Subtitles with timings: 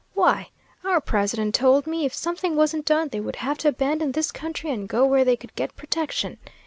[0.15, 0.49] Why,
[0.83, 4.71] our president told me if something wasn't done they would have to abandon this country
[4.71, 6.39] and go where they could get protection.